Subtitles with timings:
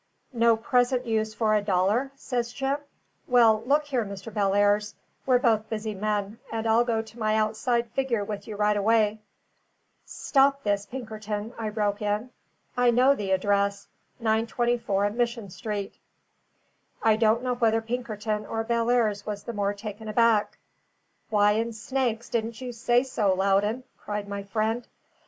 [0.33, 2.77] "No present use for a dollar?" says Jim.
[3.27, 4.33] "Well, look here, Mr.
[4.33, 4.95] Bellairs:
[5.27, 9.19] we're both busy men, and I'll go to my outside figure with you right away"
[10.05, 12.31] "Stop this, Pinkerton," I broke in.
[12.75, 15.93] "I know the address: 924 Mission Street."
[17.03, 20.57] I do not know whether Pinkerton or Bellairs was the more taken aback.
[21.29, 24.87] "Why in snakes didn't you say so, Loudon?" cried my friend.